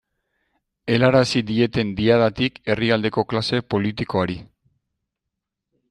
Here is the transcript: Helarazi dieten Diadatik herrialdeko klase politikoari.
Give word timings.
Helarazi 0.93 1.43
dieten 1.49 1.91
Diadatik 1.99 2.57
herrialdeko 2.75 3.27
klase 3.35 3.63
politikoari. 3.75 4.43